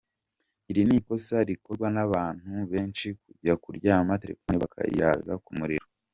[0.69, 5.87] Iri ni ikosa rikorwa n’abantu benshi kujya kuryama telefoni bakayiraza ku muriro.